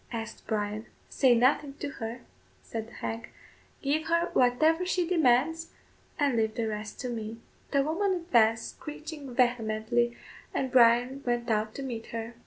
asked 0.11 0.47
Bryan. 0.47 0.87
"Say 1.09 1.35
nothing 1.35 1.75
to 1.75 1.87
her," 2.01 2.21
said 2.63 2.87
the 2.87 2.93
hag; 2.93 3.29
"give 3.83 4.07
her 4.07 4.31
whatever 4.33 4.83
she 4.83 5.07
demands, 5.07 5.73
and 6.17 6.37
leave 6.37 6.55
the 6.55 6.67
rest 6.67 6.99
to 7.01 7.09
me." 7.09 7.37
The 7.69 7.83
woman 7.83 8.13
advanced 8.15 8.77
screeching 8.77 9.35
vehemently, 9.35 10.17
and 10.55 10.71
Bryan 10.71 11.21
went 11.23 11.51
out 11.51 11.75
to 11.75 11.83
meet 11.83 12.07
her. 12.07 12.33